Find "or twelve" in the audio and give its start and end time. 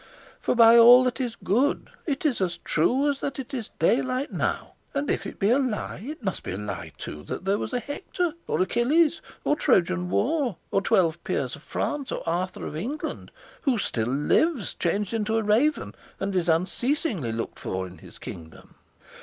10.71-11.23